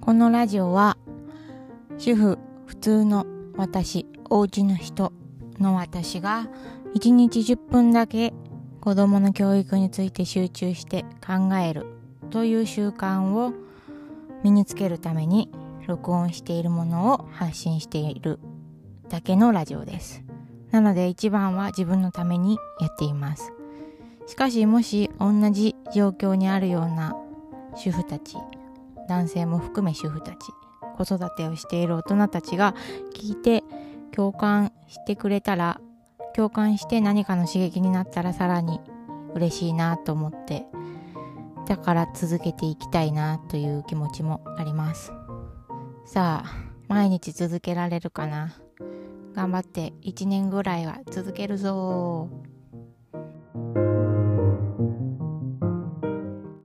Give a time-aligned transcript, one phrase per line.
[0.00, 0.96] このラジオは
[1.98, 3.26] 主婦普通の
[3.56, 5.12] 私お家の人
[5.58, 6.48] の私が
[6.94, 8.32] 1日10分だけ
[8.80, 11.86] 子供の教育について集中して考える
[12.30, 13.52] という習慣を
[14.42, 15.50] 身につけるために
[15.86, 18.38] 録音しているものを発信している
[19.08, 20.22] だけのラジオです。
[20.70, 23.52] なので一番は自分のためにやっています。
[24.26, 27.16] しかしもし同じ状況にあるような
[27.76, 28.36] 主婦たち
[29.08, 30.36] 男性も含め主婦たち
[30.96, 32.74] 子育てをしている大人たちが
[33.14, 33.62] 聞いて
[34.12, 35.80] 共感してくれたら
[36.34, 38.80] 共感して何かの刺激になったらさらに
[39.34, 40.66] 嬉しいなと思って
[41.66, 45.12] だから続けていきたいなという気持ちもあります。
[46.06, 48.54] さあ毎日続けられるかな？
[49.34, 52.28] 頑張って1年ぐらいは続けるぞ